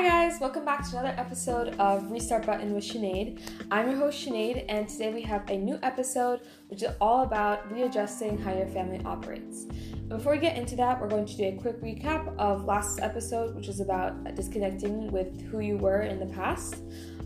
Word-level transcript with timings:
Hi 0.00 0.08
guys, 0.08 0.40
welcome 0.40 0.64
back 0.64 0.88
to 0.88 0.96
another 0.96 1.14
episode 1.20 1.74
of 1.78 2.10
Restart 2.10 2.46
Button 2.46 2.72
with 2.72 2.84
Sinead. 2.84 3.38
I'm 3.70 3.90
your 3.90 3.98
host 3.98 4.26
Sinead, 4.26 4.64
and 4.66 4.88
today 4.88 5.12
we 5.12 5.20
have 5.20 5.46
a 5.50 5.58
new 5.58 5.78
episode 5.82 6.40
which 6.68 6.82
is 6.82 6.88
all 7.02 7.22
about 7.22 7.70
readjusting 7.70 8.38
how 8.38 8.54
your 8.54 8.68
family 8.68 8.98
operates. 9.04 9.66
Before 10.08 10.32
we 10.32 10.38
get 10.38 10.56
into 10.56 10.74
that, 10.76 10.98
we're 10.98 11.10
going 11.10 11.26
to 11.26 11.36
do 11.36 11.44
a 11.44 11.52
quick 11.52 11.82
recap 11.82 12.34
of 12.38 12.64
last 12.64 13.00
episode, 13.00 13.54
which 13.54 13.68
is 13.68 13.80
about 13.80 14.34
disconnecting 14.34 15.12
with 15.12 15.38
who 15.50 15.60
you 15.60 15.76
were 15.76 16.00
in 16.00 16.18
the 16.18 16.32
past. 16.34 16.76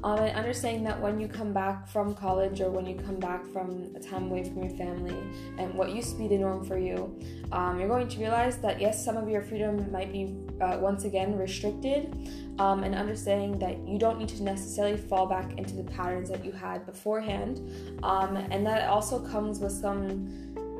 Um, 0.04 0.18
and 0.18 0.36
understanding 0.36 0.84
that 0.84 1.00
when 1.00 1.18
you 1.18 1.28
come 1.28 1.54
back 1.54 1.88
from 1.88 2.14
college 2.14 2.60
or 2.60 2.70
when 2.70 2.84
you 2.84 2.94
come 2.94 3.18
back 3.18 3.42
from 3.46 3.90
a 3.96 3.98
time 4.00 4.24
away 4.24 4.44
from 4.44 4.62
your 4.62 4.76
family 4.76 5.16
and 5.56 5.72
what 5.72 5.94
used 5.94 6.10
to 6.10 6.18
be 6.18 6.28
the 6.28 6.36
norm 6.36 6.62
for 6.62 6.76
you, 6.76 7.18
um, 7.52 7.80
you're 7.80 7.88
going 7.88 8.06
to 8.06 8.20
realize 8.20 8.58
that 8.58 8.78
yes, 8.78 9.02
some 9.02 9.16
of 9.16 9.30
your 9.30 9.40
freedom 9.40 9.90
might 9.90 10.12
be 10.12 10.36
uh, 10.60 10.76
once 10.78 11.04
again 11.04 11.38
restricted, 11.38 12.30
um, 12.58 12.84
and 12.84 12.94
understanding 12.94 13.58
that 13.58 13.78
you 13.88 13.98
don't 13.98 14.18
need 14.18 14.28
to 14.28 14.42
necessarily 14.42 14.98
fall 14.98 15.24
back 15.26 15.58
into 15.58 15.74
the 15.74 15.84
patterns 15.84 16.28
that 16.28 16.44
you 16.44 16.52
had 16.52 16.84
beforehand, 16.84 17.62
um, 18.02 18.36
and 18.36 18.66
that 18.66 18.88
also 18.88 19.18
comes 19.18 19.58
with 19.58 19.72
some. 19.72 20.30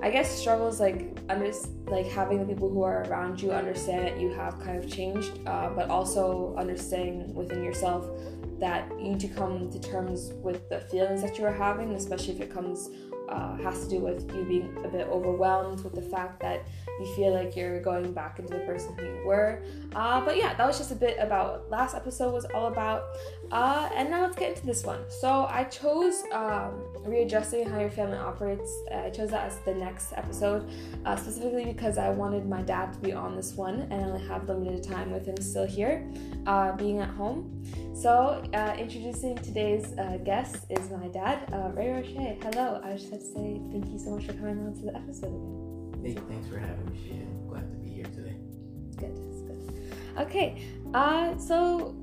I 0.02 0.10
guess 0.10 0.30
struggles 0.30 0.80
like 0.80 1.16
under 1.30 1.50
like 1.86 2.06
having 2.06 2.38
the 2.38 2.44
people 2.44 2.68
who 2.68 2.82
are 2.82 3.04
around 3.04 3.40
you 3.40 3.52
understand 3.52 4.06
that 4.06 4.20
you 4.20 4.28
have 4.34 4.60
kind 4.60 4.76
of 4.76 4.90
changed, 4.90 5.38
uh, 5.46 5.70
but 5.70 5.88
also 5.88 6.54
understanding 6.58 7.32
within 7.34 7.64
yourself 7.64 8.04
that 8.60 8.88
you 8.98 9.10
need 9.10 9.20
to 9.20 9.28
come 9.28 9.70
to 9.70 9.80
terms 9.80 10.32
with 10.42 10.68
the 10.68 10.80
feelings 10.80 11.22
that 11.22 11.38
you 11.38 11.44
are 11.44 11.52
having, 11.52 11.94
especially 11.94 12.34
if 12.34 12.40
it 12.40 12.52
comes 12.52 12.90
uh, 13.28 13.56
has 13.56 13.84
to 13.84 13.88
do 13.88 13.98
with 14.00 14.30
you 14.34 14.44
being 14.44 14.76
a 14.84 14.88
bit 14.88 15.06
overwhelmed 15.08 15.82
with 15.82 15.94
the 15.94 16.02
fact 16.02 16.40
that 16.40 16.66
you 17.00 17.06
feel 17.14 17.32
like 17.32 17.56
you're 17.56 17.80
going 17.80 18.12
back 18.12 18.38
into 18.38 18.52
the 18.52 18.60
person 18.60 18.94
who 18.96 19.04
you 19.04 19.26
were. 19.26 19.62
Uh, 19.94 20.20
but 20.24 20.36
yeah, 20.36 20.54
that 20.54 20.66
was 20.66 20.78
just 20.78 20.92
a 20.92 20.94
bit 20.94 21.16
about 21.18 21.68
last 21.70 21.94
episode 21.94 22.32
was 22.32 22.44
all 22.46 22.66
about. 22.66 23.04
Uh, 23.50 23.88
and 23.94 24.10
now 24.10 24.22
let's 24.22 24.36
get 24.36 24.50
into 24.50 24.66
this 24.66 24.84
one. 24.84 25.00
So 25.08 25.46
I 25.50 25.64
chose 25.64 26.22
um, 26.32 26.84
readjusting 27.04 27.68
how 27.68 27.80
your 27.80 27.90
family 27.90 28.18
operates. 28.18 28.70
I 28.94 29.10
chose 29.10 29.30
that 29.30 29.46
as 29.46 29.58
the 29.64 29.74
next 29.74 30.12
episode, 30.12 30.68
uh, 31.04 31.16
specifically 31.16 31.64
because 31.64 31.98
I 31.98 32.10
wanted 32.10 32.48
my 32.48 32.62
dad 32.62 32.92
to 32.92 32.98
be 32.98 33.12
on 33.12 33.36
this 33.36 33.54
one, 33.54 33.82
and 33.90 34.12
I 34.12 34.18
have 34.26 34.48
limited 34.48 34.82
time 34.82 35.10
with 35.10 35.26
him 35.26 35.36
still 35.38 35.66
here, 35.66 36.06
uh, 36.46 36.72
being 36.72 36.98
at 36.98 37.08
home. 37.10 37.50
So 37.94 38.42
uh, 38.52 38.74
introducing 38.76 39.36
today's 39.36 39.96
uh, 39.98 40.18
guest 40.24 40.66
is 40.68 40.90
my 40.90 41.06
dad, 41.08 41.48
Ray 41.76 41.92
Roche. 41.92 42.36
Hello. 42.42 42.80
I 42.84 42.92
just 42.96 43.10
have 43.10 43.20
to 43.20 43.26
say 43.26 43.60
thank 43.70 43.86
you 43.86 43.98
so 43.98 44.10
much 44.10 44.26
for 44.26 44.32
coming 44.34 44.58
on 44.66 44.74
to 44.74 44.82
the 44.82 44.96
episode 44.96 45.28
again. 45.28 46.04
Hey, 46.04 46.14
thanks 46.28 46.48
for 46.48 46.58
having 46.58 46.90
me. 46.92 47.22
I'm 47.22 47.48
glad 47.48 47.70
to 47.70 47.76
be 47.78 47.88
here 47.88 48.04
today. 48.04 48.36
Good, 48.96 49.16
that's 49.16 49.42
good. 49.42 49.94
Okay, 50.18 50.62
uh, 50.92 51.38
so 51.38 51.94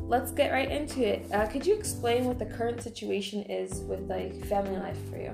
let's 0.00 0.30
get 0.30 0.52
right 0.52 0.70
into 0.70 1.02
it. 1.06 1.30
Uh, 1.32 1.46
could 1.46 1.66
you 1.66 1.74
explain 1.74 2.24
what 2.24 2.38
the 2.38 2.46
current 2.46 2.80
situation 2.80 3.42
is 3.42 3.80
with 3.80 4.08
like 4.08 4.44
family 4.46 4.78
life 4.78 4.98
for 5.10 5.18
you? 5.18 5.32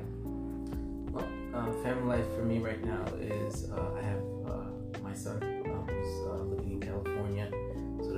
Well, 1.13 1.29
uh, 1.55 1.71
family 1.85 2.17
life 2.17 2.27
for 2.35 2.43
me 2.43 2.59
right 2.59 2.83
now 2.85 3.05
is 3.21 3.71
uh, 3.71 3.93
I 3.97 4.03
have 4.03 4.23
uh, 4.47 5.01
my 5.03 5.15
son 5.15 5.37
uh, 5.43 5.93
who's 5.93 6.27
uh, 6.27 6.43
living 6.43 6.73
in 6.73 6.81
California, 6.81 7.51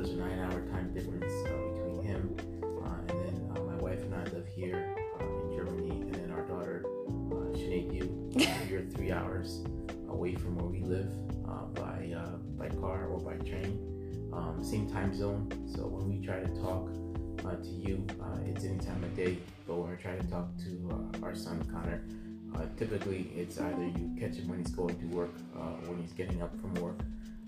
there's 0.06 0.18
a 0.18 0.22
nine-hour 0.22 0.60
time 0.70 0.92
difference 0.92 1.32
uh, 1.46 1.74
between 1.74 2.02
him, 2.02 2.36
uh, 2.84 2.94
and 3.08 3.08
then 3.08 3.50
uh, 3.56 3.60
my 3.62 3.74
wife 3.76 4.00
and 4.02 4.14
I 4.14 4.22
live 4.24 4.46
here 4.54 4.94
in 5.20 5.56
Germany, 5.56 6.02
and 6.02 6.14
then 6.14 6.30
our 6.30 6.42
daughter 6.42 6.84
uh, 6.86 7.56
Sinead, 7.56 7.92
you, 7.92 8.46
uh, 8.46 8.54
you're 8.70 8.82
three 8.82 9.10
hours 9.10 9.64
away 10.08 10.36
from 10.36 10.56
where 10.56 10.66
we 10.66 10.80
live 10.80 11.10
by 11.74 12.14
by 12.56 12.68
car 12.80 13.06
or 13.06 13.18
by 13.20 13.34
train. 13.44 14.30
Um, 14.32 14.62
same 14.62 14.88
time 14.90 15.14
zone. 15.14 15.50
So 15.74 15.86
when 15.86 16.08
we 16.08 16.24
try 16.24 16.40
to 16.40 16.48
talk 16.62 16.88
uh, 17.45 17.56
to 17.56 17.68
you, 17.68 18.06
uh, 18.20 18.39
it's 18.46 18.64
any 18.64 18.78
time 18.78 19.02
of 19.02 19.14
day. 19.16 19.39
But 19.66 19.77
when 19.77 19.90
we 19.90 19.96
try 19.96 20.16
to 20.16 20.27
talk 20.28 20.48
to 20.58 21.16
uh, 21.20 21.24
our 21.24 21.34
son 21.34 21.62
Connor, 21.72 22.02
typically 22.78 23.30
it's 23.36 23.58
either 23.58 23.84
you 23.84 24.14
catch 24.18 24.36
him 24.36 24.48
when 24.48 24.58
he's 24.61 24.70
going 24.70 24.98
to 24.98 25.06
work, 25.06 25.34
uh, 25.56 25.74
when 25.86 25.98
he's 26.00 26.12
getting 26.12 26.42
up 26.42 26.58
from 26.61 26.74
work, 26.74 26.98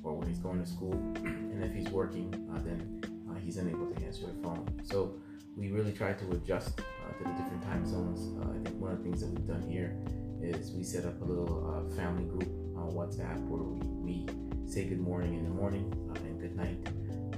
or 0.09 0.15
when 0.15 0.29
he's 0.29 0.39
going 0.39 0.59
to 0.59 0.67
school. 0.67 0.93
and 1.17 1.63
if 1.63 1.73
he's 1.73 1.89
working, 1.91 2.33
uh, 2.53 2.59
then 2.65 3.03
uh, 3.31 3.39
he's 3.39 3.59
unable 3.59 3.87
to 3.87 4.05
answer 4.05 4.27
the 4.27 4.43
phone. 4.43 4.67
So 4.83 5.15
we 5.57 5.71
really 5.71 5.93
try 5.93 6.13
to 6.13 6.31
adjust 6.33 6.81
uh, 6.81 7.13
to 7.19 7.25
the 7.25 7.31
different 7.31 7.63
time 7.63 7.87
zones. 7.87 8.21
I 8.41 8.65
think 8.65 8.81
one 8.81 8.93
of 8.93 8.99
the 8.99 9.05
things 9.05 9.21
that 9.21 9.29
we've 9.29 9.47
done 9.47 9.63
here 9.69 9.95
is 10.41 10.71
we 10.73 10.83
set 10.83 11.05
up 11.05 11.21
a 11.21 11.25
little 11.25 11.93
family 11.97 12.25
group 12.25 12.49
on 12.77 12.93
WhatsApp 12.93 13.39
where 13.49 13.63
we, 13.63 14.25
we 14.25 14.27
say 14.71 14.85
good 14.85 15.01
morning 15.01 15.35
in 15.35 15.45
the 15.45 15.51
morning 15.51 15.93
uh, 16.11 16.21
and 16.21 16.41
good 16.41 16.57
night 16.57 16.79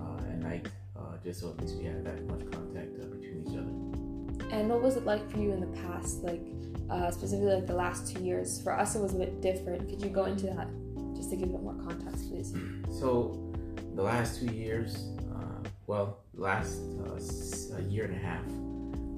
uh, 0.00 0.30
at 0.30 0.38
night, 0.38 0.68
uh, 0.98 1.16
just 1.24 1.40
so 1.40 1.50
at 1.50 1.60
least 1.60 1.76
we 1.76 1.84
have 1.84 2.04
that 2.04 2.22
much 2.26 2.40
contact 2.52 2.94
between 3.10 3.44
each 3.46 3.56
other. 3.56 4.54
And 4.54 4.68
what 4.68 4.82
was 4.82 4.96
it 4.96 5.04
like 5.04 5.30
for 5.30 5.38
you 5.38 5.52
in 5.52 5.60
the 5.60 5.80
past, 5.80 6.22
like 6.22 6.42
specifically 7.12 7.54
like 7.54 7.66
the 7.66 7.74
last 7.74 8.14
two 8.14 8.22
years? 8.22 8.60
For 8.62 8.72
us, 8.78 8.96
it 8.96 9.00
was 9.00 9.14
a 9.14 9.18
bit 9.18 9.40
different. 9.40 9.88
Could 9.88 10.02
you 10.02 10.10
go 10.10 10.24
into 10.24 10.46
that 10.46 10.68
just 11.20 11.30
to 11.30 11.36
give 11.36 11.50
a 11.50 11.52
bit 11.52 11.62
more 11.62 11.74
context, 11.74 12.30
please? 12.30 12.54
So 12.98 13.52
the 13.94 14.02
last 14.02 14.40
two 14.40 14.46
years, 14.46 15.04
uh, 15.34 15.68
well, 15.86 16.20
last 16.34 16.80
uh, 17.04 17.76
a 17.76 17.82
year 17.82 18.06
and 18.06 18.14
a 18.14 18.18
half, 18.18 18.44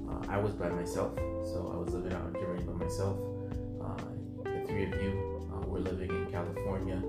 uh, 0.09 0.31
I 0.31 0.37
was 0.37 0.53
by 0.53 0.67
myself. 0.67 1.15
So 1.45 1.71
I 1.73 1.77
was 1.77 1.93
living 1.93 2.11
out 2.11 2.27
in 2.27 2.33
Germany 2.33 2.63
by 2.63 2.73
myself. 2.73 3.17
Uh, 3.81 4.03
the 4.43 4.67
three 4.67 4.83
of 4.83 5.01
you 5.01 5.49
uh, 5.53 5.65
were 5.65 5.79
living 5.79 6.09
in 6.09 6.29
California. 6.29 6.99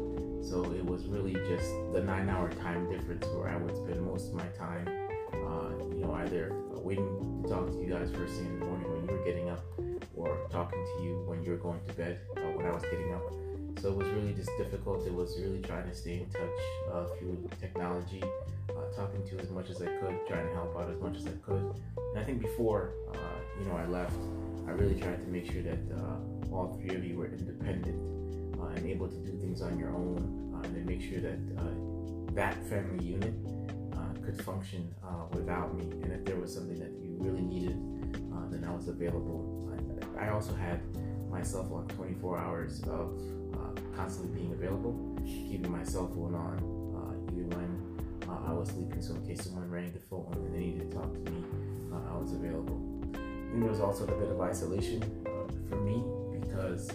So 0.49 0.63
it 0.73 0.85
was 0.85 1.07
really 1.07 1.35
just 1.49 1.69
the 1.93 2.01
nine 2.01 2.29
hour 2.29 2.51
time 2.51 2.89
difference 2.89 3.27
where 3.35 3.49
I 3.49 3.57
would 3.57 3.77
spend 3.77 4.01
most 4.01 4.29
of 4.29 4.35
my 4.35 4.47
time, 4.57 4.87
uh, 5.33 5.71
you 5.91 6.05
know, 6.05 6.15
either 6.23 6.53
waiting 6.71 7.43
to 7.43 7.49
talk 7.49 7.67
to 7.69 7.79
you 7.79 7.91
guys 7.91 8.13
first 8.13 8.35
thing 8.35 8.47
in 8.47 8.61
the 8.61 8.67
morning 8.67 8.93
when 8.93 9.09
you 9.09 9.17
were 9.17 9.25
getting 9.25 9.49
up 9.49 9.65
or 10.15 10.47
talking 10.51 10.85
to 10.97 11.03
you 11.03 11.25
when 11.27 11.43
you 11.43 11.51
were 11.51 11.57
going 11.57 11.81
to 11.89 11.95
bed 11.95 12.21
when 12.37 12.67
I 12.67 12.71
was 12.71 12.83
getting 12.83 13.13
up. 13.13 13.44
So 13.81 13.91
it 13.91 13.97
was 13.97 14.09
really 14.09 14.33
just 14.33 14.51
difficult. 14.57 15.07
It 15.07 15.13
was 15.13 15.39
really 15.39 15.61
trying 15.61 15.89
to 15.89 15.95
stay 15.95 16.21
in 16.21 16.31
touch 16.31 16.61
uh, 16.93 17.05
through 17.19 17.49
technology, 17.61 18.23
uh, 18.71 18.97
talking 18.97 19.23
to 19.29 19.39
as 19.41 19.51
much 19.51 19.69
as 19.69 19.83
I 19.83 19.87
could, 19.87 20.17
trying 20.27 20.47
to 20.47 20.55
help 20.55 20.77
out 20.77 20.91
as 20.91 21.01
much 21.01 21.17
as 21.17 21.27
I 21.27 21.33
could. 21.45 21.75
And 21.97 22.19
I 22.19 22.25
think 22.25 22.41
before, 22.41 22.93
uh, 23.13 23.19
you 23.61 23.67
know, 23.67 23.77
I 23.77 23.87
left, 23.87 24.17
I 24.67 24.71
really 24.71 24.99
tried 24.99 25.21
to 25.23 25.29
make 25.31 25.51
sure 25.53 25.63
that 25.63 25.79
uh, 25.95 26.55
all 26.55 26.79
three 26.81 26.97
of 26.97 27.05
you 27.05 27.19
were 27.19 27.27
independent 27.27 27.99
uh, 28.59 28.69
and 28.69 28.87
able 28.87 29.09
to 29.09 29.17
do 29.17 29.39
things 29.39 29.61
on 29.61 29.79
your 29.79 29.91
own, 29.91 30.53
uh, 30.55 30.67
and 30.67 30.77
then 30.77 30.87
make 30.87 31.03
sure 31.03 31.21
that 31.21 31.39
that 32.35 32.57
family 32.69 33.05
unit 33.05 33.35
could 34.25 34.43
function 34.43 34.93
without 35.33 35.77
me. 35.77 35.83
And 36.03 36.11
if 36.11 36.25
there 36.25 36.37
was 36.37 36.55
something 36.55 36.79
that 36.79 36.91
you 37.03 37.17
really 37.21 37.43
needed, 37.43 37.77
then 38.51 38.65
I 38.65 38.75
was 38.75 38.89
available. 38.89 39.69
I, 40.19 40.27
I 40.27 40.31
also 40.31 40.55
had 40.55 40.81
myself 41.29 41.71
on 41.73 41.87
24 41.89 42.39
hours 42.39 42.81
of 42.85 43.19
uh, 43.55 43.97
constantly 43.97 44.41
being 44.41 44.53
available, 44.53 45.19
keeping 45.25 45.71
my 45.71 45.85
cell 45.85 46.09
phone 46.09 46.35
on, 46.35 46.59
uh, 46.95 47.33
even 47.33 47.51
when 47.51 48.29
uh, 48.29 48.51
I 48.51 48.53
was 48.53 48.69
sleeping. 48.69 49.01
So 49.01 49.15
in 49.15 49.27
case 49.27 49.45
someone 49.45 49.71
rang 49.71 49.93
the 49.93 50.01
phone 50.01 50.33
and 50.33 50.55
they 50.55 50.59
needed 50.59 50.91
to 50.91 50.97
talk 50.97 51.13
to 51.13 51.31
me, 51.31 51.45
uh, 51.93 52.15
I 52.15 52.19
was 52.19 52.33
available. 52.33 52.77
And 53.15 53.63
there 53.63 53.71
was 53.71 53.81
also 53.81 54.05
a 54.05 54.19
bit 54.19 54.31
of 54.31 54.41
isolation 54.41 55.03
uh, 55.27 55.53
for 55.69 55.77
me 55.77 56.03
because 56.41 56.91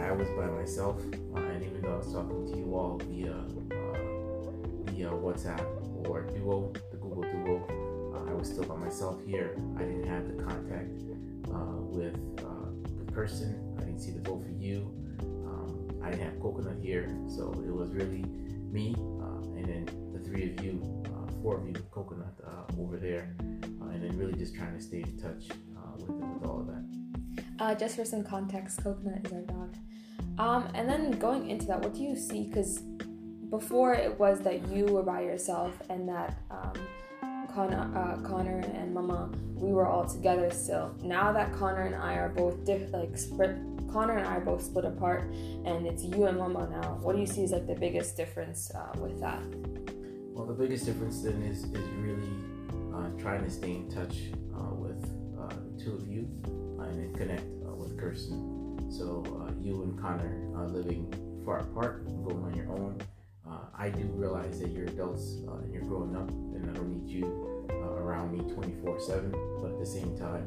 I 0.00 0.12
was 0.12 0.28
by 0.30 0.46
myself, 0.46 1.02
uh, 1.34 1.40
and 1.40 1.62
even 1.62 1.82
though 1.82 1.94
I 1.94 1.98
was 1.98 2.12
talking 2.12 2.46
to 2.50 2.56
you 2.56 2.74
all 2.74 3.00
via 3.04 3.32
uh, 3.32 4.90
via 4.90 5.10
WhatsApp 5.10 6.08
or 6.08 6.22
Duo, 6.22 6.72
the 6.90 6.96
Google 6.96 7.22
Duo, 7.22 8.14
uh, 8.14 8.30
I 8.30 8.34
was 8.34 8.48
still 8.48 8.64
by 8.64 8.76
myself 8.76 9.20
here. 9.26 9.56
I 9.76 9.82
didn't 9.82 10.06
have 10.06 10.26
the 10.26 10.42
contact 10.42 11.02
uh, 11.52 11.76
with 11.82 12.16
uh, 12.38 12.70
the 13.04 13.12
person. 13.12 13.74
I 13.78 13.82
didn't 13.82 14.00
see 14.00 14.12
the 14.12 14.20
both 14.20 14.44
of 14.44 14.60
you. 14.60 14.90
I 16.02 16.10
didn't 16.10 16.24
have 16.24 16.40
Coconut 16.40 16.78
here, 16.82 17.14
so 17.28 17.52
it 17.66 17.72
was 17.72 17.90
really 17.90 18.24
me 18.70 18.94
uh, 18.98 19.40
and 19.56 19.64
then 19.64 20.12
the 20.12 20.20
three 20.20 20.52
of 20.52 20.64
you, 20.64 21.04
uh, 21.06 21.30
four 21.42 21.58
of 21.58 21.66
you, 21.66 21.72
with 21.72 21.90
Coconut 21.90 22.34
uh, 22.46 22.80
over 22.80 22.96
there, 22.96 23.34
uh, 23.82 23.88
and 23.88 24.02
then 24.02 24.16
really 24.16 24.34
just 24.34 24.54
trying 24.54 24.76
to 24.76 24.82
stay 24.82 24.98
in 24.98 25.18
touch 25.18 25.48
uh, 25.76 25.92
with 25.96 26.08
with 26.08 26.48
all 26.48 26.60
of 26.60 26.66
that. 26.66 26.84
Uh, 27.58 27.74
just 27.74 27.96
for 27.96 28.04
some 28.04 28.24
context, 28.24 28.82
Coconut 28.82 29.26
is 29.26 29.32
our 29.32 29.42
dog. 29.42 29.76
Um, 30.38 30.68
and 30.74 30.88
then 30.88 31.10
going 31.12 31.50
into 31.50 31.66
that, 31.66 31.80
what 31.80 31.94
do 31.94 32.02
you 32.02 32.16
see? 32.16 32.44
Because 32.44 32.78
before 33.50 33.94
it 33.94 34.18
was 34.18 34.40
that 34.40 34.68
you 34.68 34.86
were 34.86 35.02
by 35.02 35.20
yourself 35.22 35.74
and 35.90 36.08
that 36.08 36.38
um, 36.50 36.72
Connor, 37.52 37.90
uh, 37.94 38.26
Connor 38.26 38.60
and 38.74 38.94
Mama, 38.94 39.30
we 39.54 39.72
were 39.72 39.86
all 39.86 40.06
together 40.08 40.50
still. 40.50 40.94
Now 41.02 41.32
that 41.32 41.52
Connor 41.52 41.82
and 41.82 41.94
I 41.94 42.14
are 42.14 42.28
both 42.28 42.64
diff- 42.64 42.92
like 42.92 43.18
split, 43.18 43.56
Connor 43.92 44.18
and 44.18 44.26
I 44.26 44.36
are 44.36 44.40
both 44.40 44.62
split 44.62 44.84
apart, 44.84 45.24
and 45.64 45.86
it's 45.86 46.04
you 46.04 46.26
and 46.26 46.38
Mama 46.38 46.68
now. 46.70 46.98
What 47.02 47.14
do 47.14 47.20
you 47.20 47.26
see 47.26 47.42
as 47.42 47.52
like 47.52 47.66
the 47.66 47.74
biggest 47.74 48.16
difference 48.16 48.70
uh, 48.74 48.92
with 48.98 49.20
that? 49.20 49.42
Well, 50.32 50.46
the 50.46 50.54
biggest 50.54 50.86
difference 50.86 51.22
then 51.22 51.42
is 51.42 51.64
is 51.64 51.88
really 51.98 52.30
uh, 52.94 53.08
trying 53.20 53.42
to 53.44 53.50
stay 53.50 53.72
in 53.72 53.90
touch 53.90 54.30
uh, 54.54 54.74
with 54.74 55.04
uh, 55.38 55.48
the 55.48 55.82
two 55.82 55.94
of 55.94 56.06
you 56.06 56.28
uh, 56.78 56.84
and 56.84 57.16
connect 57.16 57.44
uh, 57.66 57.74
with 57.74 57.98
Kirsten. 57.98 58.56
So 58.90 59.24
you 59.60 59.82
and 59.82 60.00
Connor 60.00 60.66
living 60.68 61.12
far 61.44 61.58
apart, 61.58 62.06
going 62.24 62.44
on 62.44 62.54
your 62.54 62.70
own. 62.70 63.00
I 63.76 63.88
do 63.88 64.04
realize 64.12 64.60
that 64.60 64.72
you're 64.72 64.84
adults 64.84 65.38
and 65.48 65.72
you're 65.72 65.84
growing 65.84 66.14
up, 66.14 66.28
and 66.28 66.70
I 66.70 66.74
don't 66.74 66.90
need 66.90 67.08
you 67.08 67.24
around 67.82 68.30
me 68.30 68.40
24 68.52 69.00
7. 69.00 69.30
But 69.30 69.72
at 69.72 69.78
the 69.78 69.86
same 69.86 70.16
time, 70.18 70.46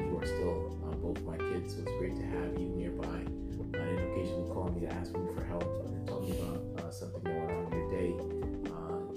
you 0.00 0.18
are 0.20 0.26
still 0.26 0.78
both 1.08 1.24
my 1.24 1.36
kids, 1.38 1.74
so 1.74 1.80
it's 1.80 1.92
great 1.98 2.16
to 2.16 2.26
have 2.36 2.52
you 2.60 2.68
nearby. 2.76 3.06
Uh, 3.06 3.80
and 3.80 4.12
occasionally 4.12 4.50
call 4.52 4.68
me 4.68 4.86
to 4.86 4.92
ask 4.92 5.16
me 5.16 5.24
for 5.34 5.44
help 5.44 5.64
or 5.64 5.88
tell 6.06 6.20
me 6.20 6.36
about 6.76 6.92
something 6.92 7.22
going 7.24 7.50
on 7.50 7.72
in 7.72 7.78
your 7.78 7.90
day, 7.90 8.12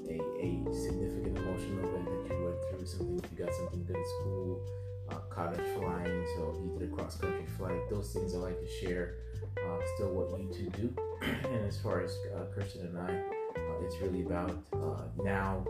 a, 0.07 0.17
a 0.39 0.73
significant 0.73 1.37
emotional 1.37 1.83
event 1.83 2.27
that 2.27 2.37
you 2.37 2.43
went 2.43 2.55
through, 2.69 2.85
something 2.85 3.15
you 3.15 3.45
got 3.45 3.53
something 3.55 3.83
good 3.83 3.97
at 3.97 4.07
school, 4.07 4.61
college 5.29 5.59
flying, 5.75 6.25
so 6.35 6.55
you 6.63 6.79
did 6.79 6.91
a 6.91 6.95
cross 6.95 7.17
country 7.17 7.45
flight. 7.57 7.79
Those 7.89 8.13
things 8.13 8.33
I 8.35 8.37
like 8.37 8.59
to 8.59 8.67
share 8.67 9.15
uh, 9.57 9.79
still 9.95 10.13
what 10.13 10.39
you 10.39 10.49
two 10.53 10.69
do. 10.79 10.95
and 11.21 11.67
as 11.67 11.77
far 11.77 12.01
as 12.01 12.17
uh, 12.35 12.45
Kirsten 12.55 12.87
and 12.87 12.97
I, 12.97 13.11
uh, 13.59 13.85
it's 13.85 13.99
really 14.01 14.21
about 14.21 14.51
uh, 14.73 15.03
now 15.23 15.65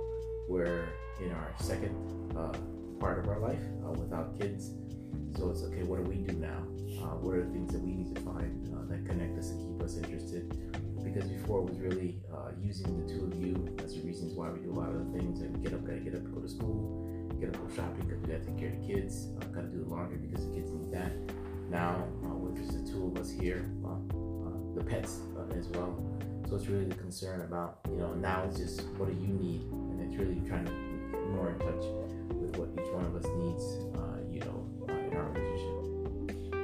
we're 0.48 0.88
in 1.20 1.32
our 1.32 1.54
second 1.60 1.96
uh, 2.38 2.54
part 3.00 3.18
of 3.18 3.28
our 3.28 3.40
life 3.40 3.64
uh, 3.86 3.92
without 3.92 4.40
kids. 4.40 4.72
So 5.38 5.50
it's 5.50 5.63
okay, 5.63 5.84
what 5.84 6.04
do 6.04 6.10
we 6.10 6.18
do 6.18 6.34
now? 6.34 6.63
what 7.22 7.36
are 7.36 7.44
the 7.44 7.52
things 7.52 7.72
that 7.74 7.81
we 7.81 7.92
need 7.92 8.16
to 8.16 8.22
find 8.22 8.66
that 8.90 9.06
connect 9.06 9.38
us 9.38 9.50
and 9.50 9.60
keep 9.60 9.84
us 9.84 9.98
interested? 9.98 10.50
Because 11.04 11.25
before 11.25 11.60
it 11.62 11.69
was 11.69 11.80
really 11.80 12.19
using 12.62 13.06
the 13.06 13.12
two 13.12 13.25
of 13.25 13.36
you 13.36 13.75
as 13.84 13.96
the 13.96 14.02
reasons 14.02 14.34
why 14.34 14.50
we 14.50 14.60
do 14.60 14.72
a 14.72 14.78
lot 14.78 14.90
of 14.90 15.12
the 15.12 15.19
things 15.19 15.42
and 15.42 15.63
get 15.63 15.74
up, 15.74 15.86
gotta 15.86 16.00
get 16.00 16.16
up, 16.16 16.24
go 16.34 16.42
to 16.42 16.50
school, 16.50 17.10
get 17.40 17.50
up, 17.50 17.56
go 17.56 17.75
shopping 17.75 18.06
because 18.06 18.22
we 18.22 18.28
gotta 18.28 18.46
take 18.46 18.58
care 18.58 18.69
of 18.69 18.81
the 18.81 18.88
kids, 18.88 19.28
gotta 19.54 19.68
do 19.68 19.84
the 19.84 19.90
laundry 19.90 20.18
because 20.18 20.48
the 20.48 20.54
kids 20.54 20.72
need 20.72 20.92
that 20.92 21.12
now 21.72 22.06
uh, 22.25 22.36
with 22.36 22.58
just 22.58 22.74
the 22.74 22.92
two 22.92 23.08
of 23.08 23.18
us 23.18 23.31
here, 23.31 23.66
uh, 23.86 23.96
the 24.75 24.84
pets 24.84 25.19
uh, 25.38 25.58
as 25.58 25.68
well. 25.69 25.96
So 26.48 26.58
it's 26.58 26.68
really 26.68 26.86
the 26.86 26.96
concern 26.96 27.42
about, 27.42 27.80
you 27.90 27.96
know, 27.96 28.13
now 28.13 28.44
it's 28.46 28.60
just 28.60 28.84
what 29.00 29.08
do 29.08 29.16
you 29.16 29.34
need? 29.34 29.62
And 29.72 30.02
it's 30.02 30.19
really 30.19 30.42
trying 30.48 30.66
to 30.66 30.72
get 30.72 31.28
more 31.31 31.50
in 31.50 31.60
touch 31.60 31.86
with 32.36 32.58
what 32.58 32.69
each 32.75 32.92
one 32.92 33.06
of 33.06 33.16
us 33.16 33.25
needs, 33.40 33.63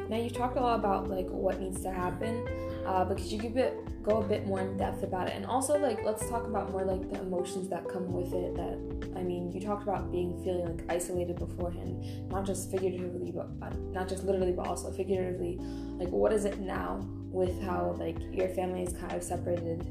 Now 0.09 0.17
you 0.17 0.29
talked 0.29 0.57
a 0.57 0.61
lot 0.61 0.79
about 0.79 1.09
like 1.09 1.27
what 1.27 1.59
needs 1.59 1.81
to 1.81 1.91
happen, 1.91 2.47
uh, 2.85 3.03
but 3.05 3.17
could 3.17 3.25
you 3.25 3.39
give 3.39 3.57
it 3.57 3.77
go 4.07 4.21
a 4.21 4.23
bit 4.23 4.47
more 4.47 4.61
in 4.61 4.77
depth 4.77 5.03
about 5.03 5.27
it. 5.27 5.33
And 5.35 5.45
also 5.45 5.77
like 5.77 6.03
let's 6.03 6.27
talk 6.29 6.45
about 6.47 6.71
more 6.71 6.83
like 6.83 7.09
the 7.11 7.19
emotions 7.19 7.67
that 7.69 7.87
come 7.89 8.11
with 8.13 8.33
it 8.33 8.55
that 8.55 9.17
i 9.17 9.21
mean 9.21 9.51
you 9.51 9.59
talked 9.59 9.83
about 9.83 10.11
being 10.11 10.41
feeling 10.43 10.65
like 10.65 10.85
isolated 10.89 11.37
beforehand 11.37 12.29
not 12.29 12.45
just 12.45 12.71
figuratively 12.71 13.31
but 13.31 13.47
uh, 13.61 13.69
not 13.91 14.07
just 14.07 14.23
literally 14.23 14.53
but 14.53 14.67
also 14.67 14.91
figuratively. 14.91 15.57
Like 15.99 16.09
what 16.09 16.31
is 16.31 16.45
it 16.45 16.59
now 16.59 16.99
with 17.29 17.61
how 17.63 17.95
like 17.99 18.17
your 18.31 18.47
family 18.49 18.83
is 18.83 18.93
kind 18.93 19.13
of 19.13 19.23
separated? 19.23 19.85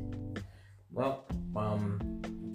Well 0.90 1.26
um 1.54 2.00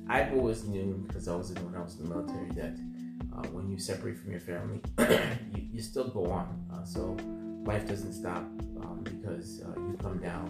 i've 0.10 0.34
always 0.34 0.66
knew 0.66 1.04
because 1.08 1.28
i 1.28 1.36
was 1.36 1.52
in 1.52 1.66
when 1.66 1.76
i 1.76 1.84
was 1.84 1.98
in 1.98 2.10
the 2.10 2.16
military 2.16 2.50
that 2.52 2.76
uh, 3.34 3.48
when 3.50 3.70
you 3.70 3.78
separate 3.78 4.18
from 4.18 4.32
your 4.32 4.40
family 4.40 4.82
you, 5.54 5.64
you 5.74 5.82
still 5.82 6.10
go 6.10 6.26
on. 6.26 6.48
Uh, 6.74 6.84
so 6.84 7.16
life 7.64 7.88
doesn't 7.88 8.14
stop 8.14 8.44
um, 8.82 9.02
because 9.04 9.62
uh, 9.62 9.80
you 9.80 9.98
come 10.02 10.18
down 10.18 10.50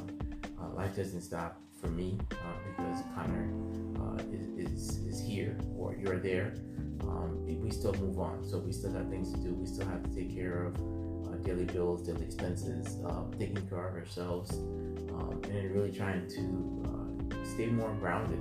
uh, 0.61 0.75
life 0.75 0.95
doesn't 0.95 1.21
stop 1.21 1.59
for 1.79 1.87
me 1.87 2.17
uh, 2.31 2.35
because 2.69 3.03
Connor 3.15 3.51
uh, 3.99 4.21
is, 4.31 4.47
is, 4.57 4.97
is 5.07 5.19
here 5.19 5.57
or 5.75 5.95
you're 5.99 6.19
there. 6.19 6.53
Um, 7.01 7.45
we 7.45 7.71
still 7.71 7.93
move 7.93 8.19
on, 8.19 8.47
so 8.47 8.59
we 8.59 8.71
still 8.71 8.93
have 8.93 9.09
things 9.09 9.31
to 9.33 9.39
do. 9.39 9.53
We 9.53 9.65
still 9.65 9.87
have 9.87 10.03
to 10.03 10.09
take 10.09 10.33
care 10.33 10.65
of 10.65 10.75
uh, 10.75 11.35
daily 11.43 11.65
bills, 11.65 12.03
daily 12.03 12.23
expenses, 12.23 12.97
uh, 13.05 13.23
taking 13.39 13.65
care 13.67 13.87
of 13.87 13.95
ourselves, 13.95 14.51
um, 14.51 15.41
and 15.45 15.71
really 15.71 15.91
trying 15.91 16.27
to 16.27 17.33
uh, 17.33 17.45
stay 17.45 17.67
more 17.67 17.93
grounded 17.95 18.39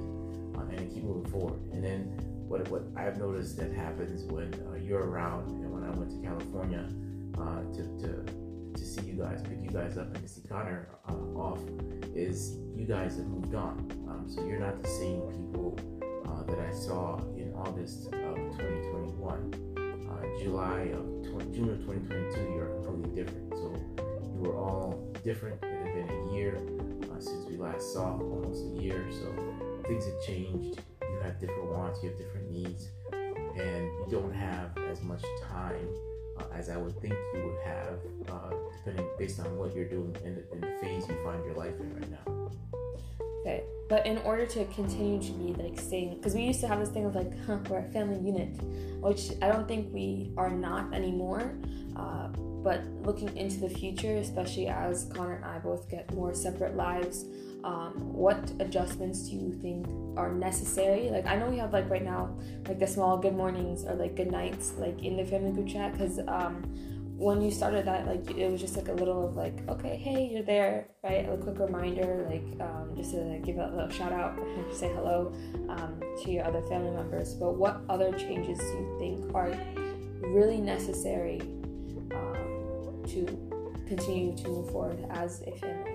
and 0.76 0.92
keep 0.92 1.02
moving 1.02 1.30
forward. 1.32 1.58
And 1.72 1.82
then 1.82 2.00
what 2.46 2.68
what 2.68 2.82
I've 2.94 3.16
noticed 3.16 3.56
that 3.56 3.72
happens 3.72 4.24
when 4.30 4.52
you're 4.84 5.04
around, 5.04 5.48
and 5.48 5.72
when 5.72 5.82
I 5.82 5.90
went 5.90 6.10
to 6.10 6.18
California 6.18 6.86
to, 7.74 7.82
to 8.00 8.24
to 8.26 8.39
guys, 9.20 9.42
pick 9.42 9.62
you 9.62 9.68
guys 9.68 9.98
up, 9.98 10.16
and 10.16 10.28
see 10.28 10.40
Connor 10.48 10.88
uh, 11.06 11.38
off 11.38 11.60
is 12.14 12.56
you 12.74 12.86
guys 12.86 13.16
have 13.16 13.26
moved 13.26 13.54
on. 13.54 13.86
Um, 14.08 14.24
so 14.26 14.42
you're 14.46 14.58
not 14.58 14.82
the 14.82 14.88
same 14.88 15.20
people 15.30 15.78
uh, 16.26 16.42
that 16.44 16.58
I 16.58 16.72
saw 16.72 17.18
in 17.36 17.52
August 17.54 18.06
of 18.06 18.36
2021. 18.56 20.08
Uh, 20.08 20.42
July 20.42 20.90
of 20.94 21.04
20, 21.30 21.54
June 21.54 21.68
of 21.68 21.80
2022, 21.80 22.40
you're 22.54 22.82
completely 22.82 23.22
different. 23.22 23.52
So 23.56 23.74
you 24.32 24.40
were 24.40 24.56
all 24.56 25.12
different. 25.22 25.62
It 25.64 25.86
had 25.86 25.94
been 25.94 26.08
a 26.08 26.32
year 26.32 26.56
uh, 27.12 27.20
since 27.20 27.44
we 27.46 27.58
last 27.58 27.92
saw, 27.92 28.18
almost 28.18 28.64
a 28.64 28.82
year. 28.82 29.04
So 29.10 29.26
things 29.86 30.06
have 30.06 30.22
changed. 30.26 30.80
You 31.02 31.20
have 31.22 31.38
different 31.38 31.70
wants, 31.70 32.02
you 32.02 32.08
have 32.08 32.18
different 32.18 32.50
needs, 32.50 32.88
and 33.12 33.84
you 33.84 34.06
don't 34.10 34.32
have 34.32 34.70
as 34.90 35.02
much 35.02 35.22
time 35.46 35.88
uh, 36.40 36.54
as 36.54 36.68
I 36.68 36.76
would 36.76 36.98
think 37.00 37.14
you 37.34 37.42
would 37.44 37.60
have, 37.64 37.98
uh, 38.28 38.54
depending 38.78 39.08
based 39.18 39.40
on 39.40 39.56
what 39.56 39.74
you're 39.74 39.88
doing 39.88 40.16
in 40.24 40.34
the, 40.36 40.56
the 40.56 40.72
phase 40.80 41.08
you 41.08 41.16
find 41.24 41.44
your 41.44 41.54
life 41.54 41.74
in 41.78 41.94
right 41.94 42.10
now. 42.10 42.50
Okay, 43.40 43.62
but 43.88 44.06
in 44.06 44.18
order 44.18 44.44
to 44.46 44.64
continue 44.66 45.20
to 45.22 45.32
be 45.32 45.54
like 45.62 45.80
staying, 45.80 46.16
because 46.16 46.34
we 46.34 46.42
used 46.42 46.60
to 46.60 46.68
have 46.68 46.78
this 46.78 46.90
thing 46.90 47.06
of 47.06 47.14
like, 47.14 47.32
huh, 47.46 47.58
we're 47.68 47.78
a 47.78 47.90
family 47.90 48.18
unit, 48.18 48.50
which 49.00 49.30
I 49.40 49.48
don't 49.48 49.66
think 49.66 49.92
we 49.92 50.32
are 50.36 50.50
not 50.50 50.92
anymore. 50.92 51.54
Uh, 51.96 52.28
but 52.62 52.84
looking 53.02 53.34
into 53.36 53.58
the 53.58 53.70
future, 53.70 54.16
especially 54.16 54.68
as 54.68 55.10
Connor 55.14 55.36
and 55.36 55.44
I 55.44 55.58
both 55.58 55.88
get 55.88 56.12
more 56.14 56.34
separate 56.34 56.76
lives, 56.76 57.24
um, 57.64 58.12
what 58.12 58.52
adjustments 58.60 59.28
do 59.28 59.36
you 59.36 59.58
think 59.60 59.86
are 60.16 60.32
necessary? 60.32 61.10
Like 61.10 61.26
I 61.26 61.36
know 61.36 61.48
we 61.48 61.58
have 61.58 61.72
like 61.72 61.88
right 61.90 62.04
now 62.04 62.36
like 62.66 62.78
the 62.78 62.86
small 62.86 63.18
good 63.18 63.36
mornings 63.36 63.84
or 63.84 63.94
like 63.94 64.16
good 64.16 64.30
nights 64.30 64.74
like 64.78 65.02
in 65.02 65.16
the 65.16 65.24
family 65.24 65.52
group 65.52 65.68
chat 65.68 65.92
because 65.92 66.18
um, 66.28 66.62
when 67.16 67.42
you 67.42 67.50
started 67.50 67.84
that 67.84 68.06
like 68.06 68.30
it 68.30 68.50
was 68.50 68.60
just 68.60 68.76
like 68.76 68.88
a 68.88 68.92
little 68.92 69.28
of 69.28 69.36
like 69.36 69.68
okay 69.68 69.96
hey 69.96 70.30
you're 70.32 70.42
there 70.42 70.88
right? 71.04 71.28
A 71.28 71.36
quick 71.36 71.58
reminder 71.58 72.26
like 72.30 72.60
um, 72.60 72.92
just 72.96 73.12
to 73.12 73.40
give 73.44 73.58
a 73.58 73.66
little 73.68 73.90
shout 73.90 74.12
out 74.12 74.38
say 74.72 74.88
hello 74.94 75.32
um, 75.68 76.00
to 76.22 76.30
your 76.30 76.46
other 76.46 76.62
family 76.62 76.90
members. 76.90 77.34
But 77.34 77.56
what 77.56 77.82
other 77.88 78.12
changes 78.12 78.58
do 78.58 78.64
you 78.64 78.96
think 78.98 79.34
are 79.34 79.52
really 80.22 80.58
necessary 80.58 81.40
um, 82.14 83.02
to 83.08 83.26
continue 83.86 84.36
to 84.36 84.48
move 84.48 84.70
forward 84.70 85.04
as 85.10 85.42
a 85.46 85.52
family 85.58 85.89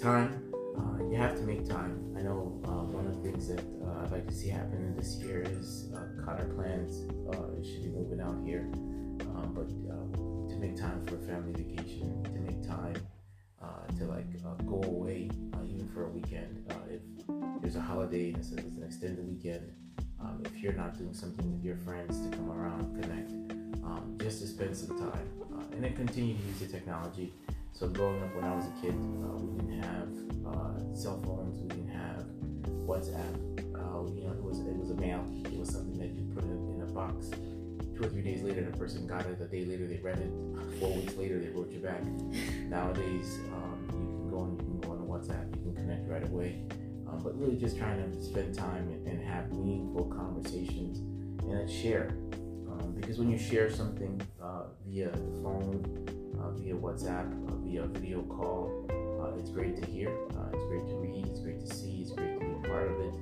time. 0.00 0.42
Uh, 0.78 1.04
you 1.10 1.16
have 1.16 1.36
to 1.36 1.42
make 1.42 1.68
time. 1.68 2.14
I 2.16 2.22
know 2.22 2.58
uh, 2.64 2.84
one 2.88 3.06
of 3.06 3.16
the 3.16 3.30
things 3.30 3.48
that 3.48 3.60
uh, 3.84 4.02
I'd 4.02 4.10
like 4.10 4.26
to 4.26 4.32
see 4.32 4.48
happen 4.48 4.94
this 4.96 5.16
year 5.16 5.42
is 5.42 5.92
uh, 5.94 6.24
Connor 6.24 6.48
plans. 6.54 7.04
Uh, 7.28 7.60
should 7.62 7.84
be 7.84 7.90
moving 7.90 8.20
out 8.20 8.38
here, 8.42 8.70
um, 9.36 9.52
but 9.52 9.68
uh, 9.92 10.48
to 10.48 10.56
make 10.58 10.74
time 10.74 11.04
for 11.04 11.16
a 11.16 11.18
family 11.18 11.52
vacation, 11.52 12.22
to 12.24 12.40
make 12.40 12.66
time 12.66 12.96
to 13.98 14.04
like 14.06 14.24
go 14.66 14.80
away, 14.84 15.28
even 15.68 15.86
for 15.92 16.06
a 16.06 16.08
weekend. 16.08 16.64
if 16.88 17.02
there's 17.60 17.76
a 17.76 17.80
holiday 17.80 18.28
and 18.28 18.38
it's, 18.38 18.52
it's 18.52 18.76
an 18.76 18.82
extended 18.82 19.28
weekend, 19.28 19.70
um, 20.20 20.42
if 20.46 20.62
you're 20.62 20.72
not 20.72 20.96
doing 20.96 21.12
something 21.12 21.52
with 21.52 21.62
your 21.62 21.76
friends 21.76 22.18
to 22.20 22.34
come 22.34 22.50
around, 22.50 23.02
connect, 23.02 23.30
um, 23.84 24.16
just 24.18 24.40
to 24.40 24.46
spend 24.46 24.74
some 24.74 24.98
time, 24.98 25.28
and 25.72 25.84
then 25.84 25.92
continue 25.94 26.34
to 26.34 26.42
use 26.44 26.60
the 26.60 26.66
technology 26.66 27.34
so 27.72 27.88
growing 27.88 28.22
up 28.22 28.34
when 28.34 28.44
I 28.44 28.54
was 28.54 28.66
a 28.66 28.80
kid, 28.80 28.94
uh, 28.94 29.36
we 29.36 29.56
didn't 29.56 29.82
have 29.82 30.08
uh, 30.46 30.94
cell 30.94 31.20
phones, 31.24 31.60
we 31.60 31.68
didn't 31.68 31.88
have 31.88 32.26
WhatsApp. 32.86 33.34
Uh, 33.74 34.06
you 34.14 34.24
know, 34.26 34.32
it 34.32 34.42
was 34.42 34.60
it 34.60 34.76
was 34.76 34.90
a 34.90 34.94
mail. 34.94 35.24
It 35.44 35.58
was 35.58 35.70
something 35.70 35.98
that 35.98 36.10
you 36.12 36.22
put 36.34 36.44
in, 36.44 36.74
in 36.74 36.82
a 36.82 36.92
box. 36.92 37.30
Two 37.96 38.06
or 38.06 38.08
three 38.08 38.22
days 38.22 38.42
later, 38.42 38.62
the 38.62 38.76
person 38.76 39.06
got 39.06 39.26
it. 39.26 39.40
A 39.40 39.46
day 39.46 39.64
later, 39.64 39.86
they 39.86 39.98
read 39.98 40.18
it. 40.18 40.30
Four 40.78 40.94
weeks 40.94 41.16
later, 41.16 41.38
they 41.38 41.48
wrote 41.48 41.70
you 41.70 41.80
back. 41.80 42.02
Nowadays, 42.68 43.38
um, 43.52 43.78
you 43.88 44.06
can 44.06 44.30
go 44.30 44.38
on 44.38 44.50
you 44.58 44.80
can 44.80 44.80
go 44.80 44.92
on 44.92 44.98
WhatsApp. 45.06 45.54
You 45.56 45.62
can 45.62 45.74
connect 45.74 46.08
right 46.08 46.24
away. 46.24 46.62
Um, 47.08 47.20
but 47.22 47.38
really, 47.38 47.56
just 47.56 47.76
trying 47.76 47.98
to 47.98 48.22
spend 48.22 48.54
time 48.54 48.88
and, 48.88 49.06
and 49.06 49.22
have 49.22 49.52
meaningful 49.52 50.04
conversations 50.04 50.98
and 51.48 51.70
share. 51.70 52.14
Um, 52.80 52.92
because 52.92 53.18
when 53.18 53.30
you 53.30 53.38
share 53.38 53.70
something 53.70 54.20
uh, 54.42 54.64
via 54.86 55.10
the 55.10 55.42
phone, 55.42 56.08
uh, 56.40 56.50
via 56.52 56.74
WhatsApp, 56.74 57.28
uh, 57.48 57.56
via 57.56 57.86
video 57.86 58.22
call. 58.22 58.86
Uh, 58.90 59.38
it's 59.38 59.50
great 59.50 59.76
to 59.76 59.86
hear. 59.90 60.08
Uh, 60.36 60.48
it's 60.52 60.64
great 60.64 60.86
to 60.88 60.94
read. 60.96 61.26
It's 61.26 61.40
great 61.40 61.60
to 61.60 61.74
see. 61.74 62.00
It's 62.00 62.12
great 62.12 62.38
to 62.38 62.40
be 62.40 62.52
a 62.52 62.68
part 62.68 62.90
of 62.90 63.00
it. 63.00 63.14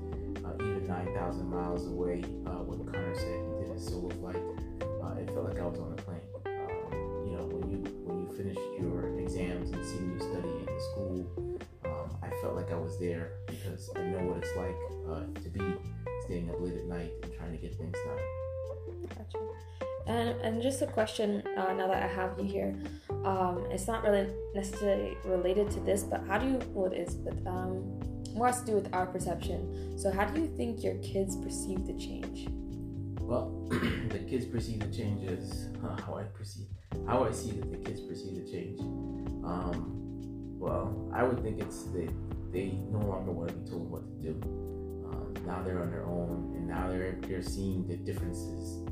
Uh, 0.45 0.55
even 0.55 0.87
9,000 0.87 1.51
miles 1.51 1.87
away, 1.87 2.21
when 2.21 2.87
Connor 2.87 3.15
said 3.15 3.41
he 3.43 3.65
did 3.65 3.75
his 3.75 3.87
solo 3.87 4.09
flight, 4.21 4.37
it 5.19 5.27
felt 5.35 5.49
like 5.49 5.59
I 5.59 5.67
was 5.67 5.81
on 5.81 5.93
a 5.93 6.03
plane. 6.03 6.21
Um, 6.47 7.27
you 7.27 7.37
know, 7.37 7.45
when 7.51 7.69
you 7.71 7.79
when 8.07 8.21
you 8.21 8.37
finished 8.37 8.61
your 8.79 9.19
exams 9.19 9.71
and 9.71 9.85
seeing 9.85 10.13
you 10.13 10.21
study 10.21 10.49
in 10.49 10.67
the 10.67 10.81
school, 10.93 11.27
um, 11.85 12.17
I 12.23 12.31
felt 12.41 12.55
like 12.55 12.71
I 12.71 12.77
was 12.77 12.99
there 13.01 13.33
because 13.47 13.91
I 13.97 14.03
know 14.03 14.19
what 14.19 14.39
it's 14.39 14.55
like 14.55 15.43
to 15.43 15.49
be 15.51 15.75
staying 16.25 16.51
up 16.51 16.61
late 16.61 16.77
at 16.77 16.85
night 16.85 17.11
and 17.25 17.35
trying 17.35 17.51
to 17.51 17.59
get 17.59 17.75
things 17.75 17.97
done. 18.07 18.48
Gotcha. 19.09 19.39
And, 20.07 20.41
and 20.41 20.63
just 20.63 20.81
a 20.81 20.87
question 20.87 21.43
uh, 21.57 21.73
now 21.75 21.87
that 21.87 22.03
I 22.03 22.07
have 22.07 22.39
you 22.39 22.45
here. 22.45 22.75
Um, 23.25 23.67
it's 23.71 23.87
not 23.87 24.03
really 24.03 24.29
necessarily 24.55 25.17
related 25.25 25.71
to 25.73 25.81
this, 25.81 26.03
but 26.03 26.25
how 26.27 26.39
do 26.39 26.47
you, 26.47 26.61
well, 26.73 26.91
it 26.91 26.97
is, 26.97 27.15
but 27.15 27.37
um, 27.47 28.01
more 28.35 28.47
has 28.47 28.61
to 28.61 28.67
do 28.67 28.73
with 28.73 28.95
our 28.95 29.07
perception. 29.07 29.99
So, 29.99 30.11
how 30.11 30.25
do 30.25 30.41
you 30.41 30.47
think 30.57 30.83
your 30.83 30.95
kids 30.97 31.37
perceive 31.37 31.87
the 31.87 31.93
change? 31.95 32.49
Well, 33.21 33.51
the 34.09 34.21
kids 34.21 34.47
perceive 34.47 34.81
the 34.81 34.97
change 34.97 35.29
as 35.29 35.69
uh, 35.85 36.01
how 36.01 36.15
I 36.17 36.23
perceive, 36.23 36.69
how 37.07 37.25
I 37.25 37.33
see 37.33 37.51
that 37.51 37.71
the 37.71 37.77
kids 37.77 38.01
perceive 38.01 38.37
the 38.37 38.51
change. 38.51 38.81
Um, 39.45 39.95
well, 40.59 41.11
I 41.13 41.23
would 41.23 41.43
think 41.43 41.61
it's 41.61 41.85
that 41.93 42.11
they 42.53 42.79
no 42.91 43.01
longer 43.01 43.31
want 43.31 43.51
to 43.51 43.55
be 43.55 43.71
told 43.71 43.91
what 43.91 44.03
to 44.09 44.33
do. 44.33 44.41
Um, 45.11 45.35
now 45.47 45.63
they're 45.63 45.83
on 45.83 45.91
their 45.91 46.07
own, 46.07 46.55
and 46.57 46.67
now 46.67 46.89
they're 46.89 47.19
they're 47.23 47.43
seeing 47.43 47.87
the 47.87 47.97
differences 47.97 48.88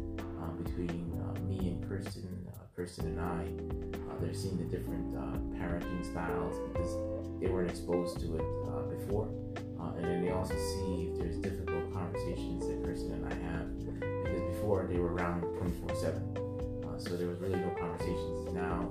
uh, 0.47 0.63
between 0.63 1.13
uh, 1.21 1.41
me 1.41 1.59
and 1.59 1.89
Kirsten, 1.89 2.47
uh, 2.49 2.65
Kirsten 2.75 3.07
and 3.07 3.21
I. 3.21 3.43
Uh, 4.11 4.21
they're 4.21 4.35
seeing 4.35 4.57
the 4.57 4.65
different 4.65 5.17
uh, 5.17 5.39
parenting 5.59 6.05
styles 6.05 6.57
because 6.69 7.41
they 7.41 7.49
weren't 7.49 7.71
exposed 7.71 8.21
to 8.21 8.37
it 8.37 8.99
before, 8.99 9.29
and 9.97 10.05
then 10.05 10.23
they 10.23 10.31
also 10.31 10.55
see 10.55 11.11
if 11.13 11.19
there's 11.19 11.37
difficult 11.39 11.93
conversations 11.93 12.67
that 12.67 12.85
Kirsten 12.85 13.13
and 13.13 13.27
I 13.27 13.35
have 13.35 13.79
because 14.25 14.43
before 14.55 14.87
they 14.91 14.99
were 14.99 15.15
around 15.15 15.43
24/7, 15.43 17.01
so 17.01 17.17
there 17.17 17.29
was 17.29 17.39
really 17.41 17.59
no 17.59 17.71
conversations. 17.79 18.53
Now, 18.55 18.91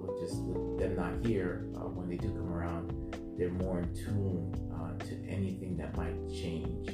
with 0.00 0.20
just 0.20 0.42
with 0.42 0.78
them 0.78 0.96
not 0.96 1.24
here, 1.24 1.66
when 1.94 2.08
they 2.08 2.16
do 2.16 2.28
come 2.28 2.52
around, 2.52 2.92
they're 3.38 3.50
more 3.50 3.80
in 3.80 3.94
tune 3.94 4.54
uh, 4.74 4.96
to 5.04 5.14
anything 5.28 5.76
that 5.78 5.96
might 5.96 6.16
change. 6.28 6.90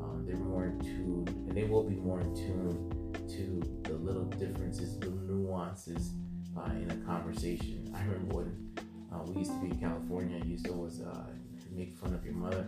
Um, 0.00 0.24
they're 0.26 0.36
more 0.36 0.66
in 0.66 0.80
tune, 0.80 1.24
and 1.48 1.56
they 1.56 1.64
will 1.64 1.84
be 1.84 1.96
more 1.96 2.20
in 2.20 2.34
tune 2.34 2.91
to 3.36 3.62
the 3.84 3.94
little 3.94 4.24
differences, 4.24 4.98
the 4.98 5.10
nuances 5.10 6.12
uh, 6.56 6.70
in 6.72 6.90
a 6.90 6.96
conversation. 7.06 7.92
I 7.96 8.02
remember 8.02 8.36
when 8.36 8.78
uh, 9.12 9.22
we 9.24 9.38
used 9.38 9.52
to 9.52 9.60
be 9.60 9.68
in 9.68 9.78
California, 9.78 10.40
I 10.42 10.46
used 10.46 10.66
to 10.66 10.72
always 10.72 11.00
uh, 11.00 11.26
make 11.70 11.96
fun 11.96 12.14
of 12.14 12.24
your 12.24 12.34
mother, 12.34 12.66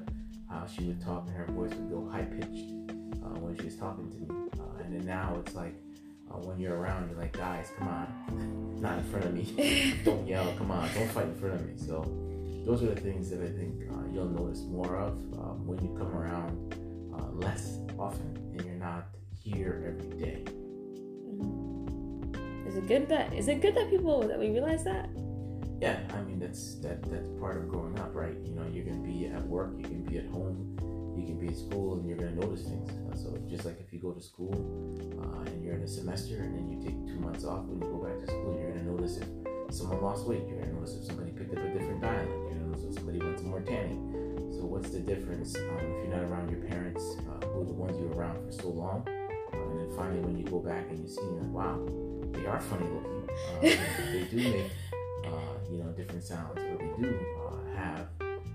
how 0.51 0.67
she 0.67 0.85
would 0.85 1.03
talk 1.03 1.27
and 1.27 1.37
her 1.37 1.47
voice 1.47 1.71
would 1.75 1.91
go 1.91 2.09
high 2.11 2.25
pitched 2.25 2.71
uh, 3.23 3.39
when 3.41 3.57
she 3.59 3.65
was 3.67 3.77
talking 3.77 4.11
to 4.11 4.17
me. 4.19 4.49
Uh, 4.59 4.83
and 4.83 4.95
then 4.95 5.07
now 5.07 5.37
it's 5.45 5.55
like, 5.55 5.75
when 6.43 6.59
you're 6.59 6.77
around, 6.77 7.09
you're 7.09 7.19
like, 7.19 7.33
guys, 7.33 7.71
come 7.79 7.89
on, 7.89 8.77
not 8.81 8.99
in 8.99 9.05
front 9.05 9.25
of 9.25 9.35
me. 9.35 9.95
don't 10.05 10.27
yell, 10.27 10.53
come 10.59 10.71
on, 10.71 10.89
don't 10.95 11.09
fight 11.11 11.27
in 11.27 11.35
front 11.35 11.55
of 11.55 11.67
me. 11.67 11.75
So 11.77 12.03
those 12.67 12.83
are 12.83 12.87
the 12.87 13.01
things 13.01 13.31
that 13.31 13.41
I 13.41 13.49
think 13.49 13.83
uh, 13.91 14.13
you'll 14.13 14.29
notice 14.29 14.63
more 14.63 14.97
of 14.97 15.13
um, 15.35 15.67
when 15.67 15.79
you 15.79 15.95
come 15.97 16.15
around 16.15 16.75
uh, 17.15 17.31
less 17.35 17.79
often 17.99 18.37
and 18.53 18.65
you're 18.65 18.75
not 18.75 19.09
here 19.45 19.85
every 19.87 20.19
day. 20.19 20.45
It 22.85 22.89
good 22.89 23.09
that 23.09 23.33
is 23.33 23.49
it 23.49 23.63
good 23.63 23.75
that 23.77 23.89
people 23.89 24.29
that 24.29 24.39
we 24.39 24.51
realize 24.51 24.85
that? 24.85 25.09
Yeah, 25.81 26.01
I 26.13 26.21
mean 26.21 26.39
that's 26.39 26.75
that 26.81 27.03
that's 27.05 27.29
part 27.41 27.57
of 27.57 27.67
growing 27.67 27.99
up, 27.99 28.15
right? 28.15 28.37
You 28.45 28.53
know, 28.53 28.67
you're 28.71 28.85
gonna 28.85 29.01
be 29.01 29.25
at 29.25 29.41
work, 29.47 29.73
you 29.79 29.85
can 29.85 30.05
be 30.05 30.19
at 30.19 30.27
home, 30.27 30.77
you 31.17 31.25
can 31.25 31.39
be 31.41 31.49
at 31.49 31.57
school, 31.57 31.95
and 31.95 32.07
you're 32.07 32.19
gonna 32.19 32.37
notice 32.37 32.65
things. 32.65 32.91
So 33.19 33.39
just 33.49 33.65
like 33.65 33.81
if 33.81 33.91
you 33.91 34.01
go 34.01 34.13
to 34.13 34.21
school 34.21 34.53
uh, 35.17 35.49
and 35.49 35.65
you're 35.65 35.77
in 35.77 35.81
a 35.81 35.89
semester, 35.89 36.37
and 36.43 36.55
then 36.55 36.69
you 36.69 36.77
take 36.85 37.07
two 37.07 37.19
months 37.21 37.43
off, 37.47 37.65
when 37.65 37.81
you 37.81 37.89
go 37.89 38.05
back 38.05 38.21
to 38.21 38.27
school, 38.27 38.55
you're 38.61 38.73
gonna 38.73 38.85
notice 38.85 39.17
if 39.17 39.29
someone 39.75 40.03
lost 40.03 40.27
weight, 40.27 40.43
you're 40.47 40.61
gonna 40.61 40.75
notice 40.75 40.95
if 40.95 41.05
somebody 41.05 41.31
picked 41.31 41.57
up 41.57 41.65
a 41.65 41.73
different 41.73 42.03
dialect, 42.03 42.29
you're 42.29 42.49
gonna 42.51 42.67
notice 42.69 42.85
if 42.85 42.95
somebody 42.97 43.19
went 43.19 43.43
more 43.45 43.63
tanning. 43.63 44.13
So 44.53 44.67
what's 44.67 44.91
the 44.91 45.01
difference 45.01 45.57
um, 45.57 45.79
if 45.81 46.05
you're 46.05 46.21
not 46.21 46.29
around 46.29 46.51
your 46.51 46.61
parents, 46.61 47.01
uh, 47.33 47.47
who 47.47 47.63
are 47.63 47.65
the 47.65 47.73
ones 47.73 47.97
you 47.97 48.09
were 48.09 48.17
around 48.21 48.45
for 48.45 48.53
so 48.53 48.69
long, 48.69 49.09
uh, 49.09 49.57
and 49.57 49.81
then 49.81 49.97
finally 49.97 50.21
when 50.21 50.37
you 50.37 50.45
go 50.45 50.61
back 50.61 50.91
and 50.91 51.01
you 51.01 51.09
see, 51.09 51.23
like, 51.23 51.49
wow, 51.49 51.81
they 52.35 52.47
are 52.47 52.61
funny 52.61 52.87
looking. 52.87 53.11
Uh, 53.35 53.61
they 54.13 54.25
do 54.31 54.37
make, 54.37 54.71
uh, 55.25 55.55
you 55.69 55.79
know, 55.79 55.91
different 55.97 56.23
sounds, 56.23 56.57
or 56.57 56.77
they 56.77 57.03
do 57.03 57.19
uh, 57.45 57.77
have 57.77 58.07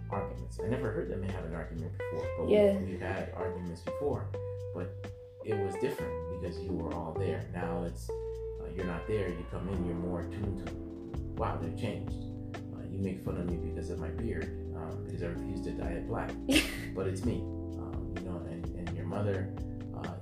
arguments. 0.09 0.59
I 0.63 0.69
never 0.69 0.91
heard 0.91 1.09
them 1.09 1.21
have 1.23 1.45
an 1.45 1.53
argument 1.53 1.91
before, 1.97 2.27
but 2.37 2.49
yeah. 2.49 2.77
we've, 2.77 2.89
we've 2.91 3.01
had 3.01 3.33
arguments 3.35 3.81
before, 3.81 4.25
but 4.73 5.05
it 5.43 5.57
was 5.57 5.73
different 5.81 6.13
because 6.39 6.59
you 6.59 6.71
were 6.71 6.93
all 6.93 7.15
there. 7.19 7.45
Now 7.53 7.83
it's 7.83 8.09
uh, 8.09 8.69
you're 8.75 8.85
not 8.85 9.07
there. 9.07 9.29
You 9.29 9.45
come 9.51 9.67
in, 9.69 9.85
you're 9.85 9.95
more 9.95 10.23
tuned 10.23 10.65
to 10.65 10.73
wow, 11.35 11.57
they've 11.61 11.77
changed. 11.77 12.15
Uh, 12.55 12.83
you 12.91 12.99
make 12.99 13.23
fun 13.23 13.37
of 13.37 13.49
me 13.49 13.57
because 13.57 13.89
of 13.89 13.99
my 13.99 14.09
beard, 14.09 14.45
um, 14.75 15.03
because 15.05 15.23
I 15.23 15.27
refuse 15.27 15.61
to 15.63 15.71
dye 15.71 15.91
it 15.91 16.07
black. 16.07 16.31
but 16.95 17.07
it's 17.07 17.25
me, 17.25 17.41
um, 17.79 18.13
you 18.15 18.21
know. 18.23 18.37
And, 18.49 18.65
and 18.75 18.95
your 18.95 19.05
mother 19.05 19.53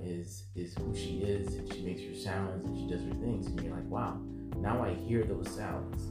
is 0.08 0.44
is 0.54 0.74
who 0.74 0.94
she 0.94 1.18
is, 1.18 1.54
and 1.54 1.72
she 1.72 1.82
makes 1.82 2.02
her 2.02 2.14
sounds 2.14 2.64
and 2.66 2.76
she 2.76 2.86
does 2.86 3.04
her 3.04 3.14
things, 3.20 3.46
and 3.46 3.60
you're 3.62 3.74
like, 3.74 3.88
wow. 3.88 4.18
Now 4.56 4.82
I 4.82 4.94
hear 4.94 5.22
those 5.22 5.48
sounds 5.50 6.02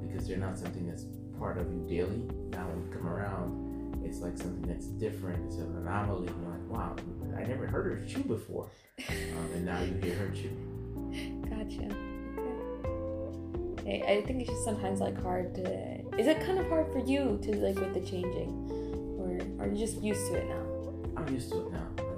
because 0.00 0.28
they're 0.28 0.38
not 0.38 0.58
something 0.58 0.86
that's 0.86 1.06
part 1.38 1.58
of 1.58 1.72
you 1.72 1.84
daily. 1.88 2.28
Now 2.50 2.68
when 2.68 2.82
you 2.84 2.90
come 2.92 3.08
around, 3.08 4.04
it's 4.04 4.20
like 4.20 4.36
something 4.36 4.62
that's 4.62 4.86
different. 4.86 5.44
It's 5.46 5.56
an 5.56 5.76
anomaly. 5.76 6.28
And 6.28 6.42
you're 6.42 6.50
like, 6.50 6.68
wow, 6.68 6.96
I 7.36 7.44
never 7.44 7.66
heard 7.66 7.86
her 7.86 8.06
chew 8.06 8.22
before, 8.22 8.70
um, 9.08 9.50
and 9.54 9.64
now 9.64 9.80
you 9.80 9.94
hear 9.94 10.14
her 10.14 10.30
chew. 10.30 10.50
Gotcha. 11.48 11.94
Okay. 13.80 14.04
I 14.06 14.26
think 14.26 14.42
it's 14.42 14.50
just 14.50 14.64
sometimes 14.64 15.00
like 15.00 15.20
hard 15.22 15.54
to. 15.56 16.18
Is 16.18 16.26
it 16.26 16.44
kind 16.44 16.58
of 16.58 16.68
hard 16.68 16.92
for 16.92 16.98
you 16.98 17.40
to 17.42 17.56
like 17.56 17.76
with 17.76 17.94
the 17.94 18.00
changing, 18.00 18.50
or 19.18 19.64
are 19.64 19.68
you 19.68 19.78
just 19.78 20.02
used 20.02 20.26
to 20.28 20.34
it 20.34 20.48
now? 20.48 20.66
I'm 21.16 21.32
used 21.32 21.50
to 21.52 21.66
it 21.66 21.72
now. 21.72 22.09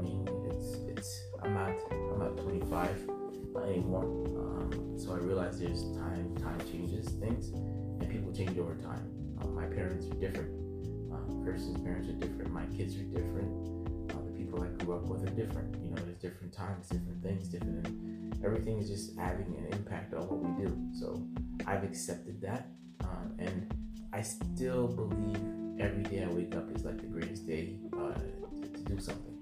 Anymore, 3.72 4.04
um, 4.04 4.98
so 4.98 5.12
I 5.12 5.16
realize 5.16 5.58
there's 5.58 5.82
time 5.96 6.36
time 6.36 6.60
changes 6.70 7.08
things, 7.08 7.48
and 7.50 8.08
people 8.08 8.32
change 8.32 8.58
over 8.58 8.74
time. 8.76 9.10
Um, 9.40 9.54
my 9.54 9.66
parents 9.66 10.06
are 10.06 10.14
different. 10.14 10.50
Uh, 11.12 11.44
Kirsten's 11.44 11.80
parents 11.80 12.08
are 12.08 12.12
different. 12.12 12.52
My 12.52 12.66
kids 12.66 12.94
are 12.96 13.02
different. 13.02 13.50
Uh, 14.12 14.24
the 14.26 14.32
people 14.32 14.62
I 14.62 14.68
grew 14.84 14.94
up 14.94 15.04
with 15.04 15.22
are 15.22 15.34
different. 15.34 15.76
You 15.82 15.90
know, 15.90 16.02
there's 16.02 16.18
different 16.18 16.52
times, 16.52 16.88
different 16.88 17.22
things, 17.22 17.48
different. 17.48 17.88
Everything 18.44 18.78
is 18.78 18.88
just 18.88 19.18
having 19.18 19.54
an 19.56 19.66
impact 19.72 20.14
on 20.14 20.28
what 20.28 20.38
we 20.38 20.64
do. 20.64 20.76
So 20.98 21.26
I've 21.66 21.84
accepted 21.84 22.40
that, 22.42 22.68
um, 23.00 23.34
and 23.38 23.74
I 24.12 24.22
still 24.22 24.88
believe 24.88 25.38
every 25.80 26.02
day 26.04 26.22
I 26.22 26.28
wake 26.28 26.54
up 26.54 26.70
is 26.76 26.84
like 26.84 26.98
the 26.98 27.06
greatest 27.06 27.46
day 27.46 27.76
uh, 27.94 28.14
to, 28.14 28.68
to, 28.68 28.82
do 28.84 29.00
something. 29.00 29.38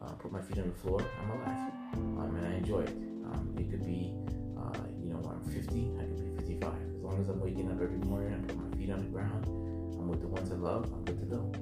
Uh, 0.00 0.12
put 0.12 0.30
my 0.32 0.40
feet 0.40 0.58
on 0.58 0.68
the 0.68 0.74
floor, 0.74 1.00
I'm 1.20 1.30
alive, 1.30 1.72
um, 1.94 2.36
and 2.36 2.46
I 2.46 2.56
enjoy 2.56 2.80
it. 2.80 3.03
Um, 3.34 3.54
it 3.58 3.70
could 3.70 3.84
be, 3.84 4.14
uh, 4.56 4.78
you 5.02 5.12
know, 5.12 5.20
I'm 5.28 5.42
50, 5.52 5.92
I 5.98 6.04
could 6.04 6.36
be 6.36 6.36
55. 6.36 6.72
As 6.72 7.02
long 7.02 7.20
as 7.20 7.28
I'm 7.28 7.40
waking 7.40 7.70
up 7.70 7.80
every 7.82 7.98
morning, 7.98 8.34
I 8.34 8.46
put 8.46 8.56
my 8.56 8.76
feet 8.76 8.90
on 8.90 9.00
the 9.00 9.06
ground, 9.06 9.46
I'm 9.46 10.08
with 10.08 10.20
the 10.20 10.28
ones 10.28 10.50
I 10.52 10.54
love, 10.54 10.90
I'm 10.92 11.04
good 11.04 11.18
to 11.20 11.26
go. 11.26 11.52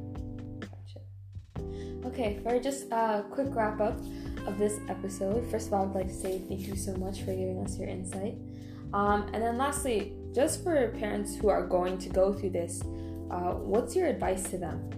Gotcha. 0.60 2.06
Okay, 2.08 2.40
for 2.42 2.58
just 2.60 2.90
a 2.90 3.24
quick 3.30 3.48
wrap 3.50 3.80
up 3.80 3.98
of 4.46 4.58
this 4.58 4.80
episode, 4.88 5.50
first 5.50 5.68
of 5.68 5.74
all, 5.74 5.88
I'd 5.88 5.94
like 5.94 6.08
to 6.08 6.14
say 6.14 6.40
thank 6.48 6.60
you 6.60 6.76
so 6.76 6.94
much 6.96 7.20
for 7.20 7.34
giving 7.34 7.58
us 7.64 7.78
your 7.78 7.88
insight. 7.88 8.36
Um, 8.92 9.30
and 9.32 9.42
then 9.42 9.56
lastly, 9.56 10.12
just 10.34 10.62
for 10.62 10.88
parents 10.98 11.34
who 11.34 11.48
are 11.48 11.66
going 11.66 11.98
to 11.98 12.08
go 12.08 12.32
through 12.32 12.50
this, 12.50 12.82
uh, 13.30 13.54
what's 13.54 13.96
your 13.96 14.08
advice 14.08 14.42
to 14.50 14.58
them? 14.58 14.90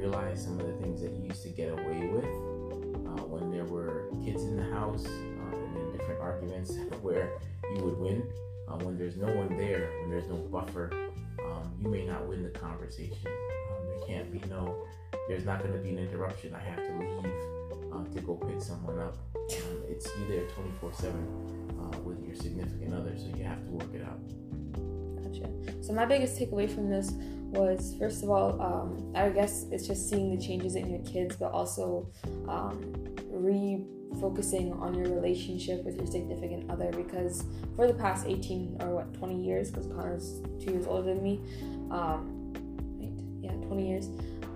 Realize 0.00 0.42
some 0.42 0.58
of 0.58 0.66
the 0.66 0.72
things 0.82 1.02
that 1.02 1.12
you 1.12 1.24
used 1.24 1.42
to 1.42 1.50
get 1.50 1.70
away 1.70 2.08
with 2.08 2.24
uh, 2.24 3.22
when 3.28 3.50
there 3.50 3.66
were 3.66 4.10
kids 4.24 4.42
in 4.44 4.56
the 4.56 4.70
house, 4.72 5.04
and 5.04 5.76
in 5.76 5.92
different 5.92 6.20
arguments 6.20 6.72
where 7.02 7.38
you 7.74 7.84
would 7.84 7.98
win 7.98 8.22
uh, 8.66 8.76
when 8.78 8.96
there's 8.96 9.16
no 9.16 9.26
one 9.26 9.56
there, 9.58 9.90
when 10.00 10.10
there's 10.10 10.26
no 10.26 10.36
buffer, 10.36 10.90
um, 11.44 11.70
you 11.82 11.90
may 11.90 12.06
not 12.06 12.26
win 12.26 12.42
the 12.42 12.48
conversation. 12.48 13.26
Um, 13.26 13.86
there 13.88 14.06
can't 14.06 14.32
be 14.32 14.40
no, 14.48 14.86
there's 15.28 15.44
not 15.44 15.60
going 15.60 15.74
to 15.74 15.78
be 15.78 15.90
an 15.90 15.98
interruption. 15.98 16.54
I 16.54 16.60
have 16.60 16.78
to 16.78 16.92
leave 16.98 17.92
uh, 17.92 18.04
to 18.14 18.20
go 18.22 18.36
pick 18.36 18.62
someone 18.62 18.98
up. 19.00 19.16
Um, 19.36 19.82
it's 19.88 20.06
you 20.18 20.28
there 20.28 20.46
24 20.48 20.92
7 20.94 21.12
uh, 21.12 21.98
with 21.98 22.24
your 22.24 22.36
significant 22.36 22.94
other, 22.94 23.12
so 23.18 23.26
you 23.36 23.44
have 23.44 23.62
to 23.64 23.70
work 23.70 23.92
it 23.92 24.02
out. 24.02 24.99
So, 25.80 25.92
my 25.92 26.04
biggest 26.04 26.38
takeaway 26.38 26.72
from 26.72 26.88
this 26.88 27.12
was 27.50 27.96
first 27.98 28.22
of 28.22 28.30
all, 28.30 28.60
um, 28.60 29.12
I 29.14 29.28
guess 29.30 29.66
it's 29.70 29.86
just 29.86 30.08
seeing 30.08 30.34
the 30.34 30.42
changes 30.42 30.76
in 30.76 30.88
your 30.88 31.02
kids, 31.04 31.36
but 31.36 31.52
also 31.52 32.08
um, 32.48 32.94
re 33.28 33.84
focusing 34.20 34.72
on 34.72 34.94
your 34.94 35.08
relationship 35.14 35.84
with 35.84 35.96
your 35.96 36.06
significant 36.06 36.68
other 36.68 36.90
because 36.90 37.44
for 37.76 37.86
the 37.86 37.94
past 37.94 38.26
18 38.26 38.78
or 38.80 38.96
what 38.96 39.14
20 39.14 39.40
years 39.40 39.70
because 39.70 39.86
connor's 39.86 40.40
two 40.58 40.72
years 40.72 40.84
older 40.84 41.14
than 41.14 41.22
me 41.22 41.40
um 41.92 42.52
right 42.98 43.12
yeah 43.40 43.52
20 43.68 43.88
years 43.88 44.08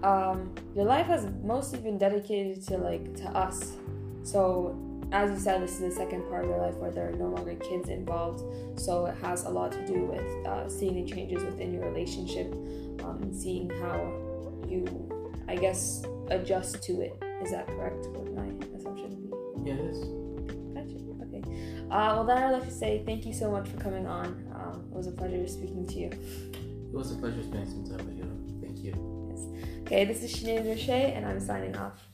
um 0.02 0.52
your 0.74 0.84
life 0.84 1.06
has 1.06 1.28
mostly 1.42 1.78
been 1.78 1.96
dedicated 1.96 2.62
to 2.66 2.76
like 2.76 3.14
to 3.16 3.24
us. 3.30 3.72
So 4.22 4.76
as 5.12 5.30
you 5.30 5.38
said 5.38 5.62
this 5.62 5.72
is 5.72 5.80
the 5.80 5.90
second 5.90 6.22
part 6.28 6.44
of 6.44 6.50
your 6.50 6.58
life 6.58 6.74
where 6.76 6.90
there 6.90 7.08
are 7.08 7.12
no 7.12 7.28
longer 7.28 7.54
kids 7.56 7.88
involved 7.88 8.42
so 8.78 9.06
it 9.06 9.16
has 9.18 9.44
a 9.44 9.48
lot 9.48 9.72
to 9.72 9.86
do 9.86 10.04
with 10.04 10.46
uh, 10.46 10.68
seeing 10.68 11.04
the 11.04 11.10
changes 11.10 11.42
within 11.44 11.72
your 11.72 11.84
relationship 11.84 12.52
um, 13.04 13.18
and 13.22 13.34
seeing 13.34 13.68
how 13.70 13.96
you 14.68 14.84
i 15.48 15.54
guess 15.56 16.04
adjust 16.30 16.82
to 16.82 17.00
it. 17.00 17.22
Is 17.42 17.50
that 17.50 17.66
correct? 17.66 18.06
Would 18.08 18.34
my 18.34 18.48
assumption 18.76 19.14
be? 19.16 19.70
Yes. 19.70 19.98
Gotcha. 20.74 20.96
Okay. 21.22 21.42
Uh, 21.90 22.14
well, 22.14 22.24
then 22.24 22.38
I'd 22.38 22.50
like 22.52 22.64
to 22.64 22.70
say 22.70 23.02
thank 23.04 23.26
you 23.26 23.32
so 23.32 23.50
much 23.50 23.68
for 23.68 23.76
coming 23.78 24.06
on. 24.06 24.26
Um, 24.54 24.86
it 24.90 24.96
was 24.96 25.06
a 25.06 25.12
pleasure 25.12 25.46
speaking 25.46 25.86
to 25.86 25.94
you. 25.94 26.10
It 26.10 26.96
was 26.96 27.12
a 27.12 27.16
pleasure 27.16 27.42
spending 27.42 27.70
some 27.70 27.84
time 27.84 28.06
with 28.06 28.16
you. 28.16 28.60
Thank 28.60 28.78
you. 28.78 29.28
Yes. 29.30 29.80
Okay, 29.82 30.04
this 30.04 30.22
is 30.22 30.34
Sinead 30.34 30.66
Roche, 30.66 30.88
and 30.88 31.26
I'm 31.26 31.40
signing 31.40 31.76
off. 31.76 32.08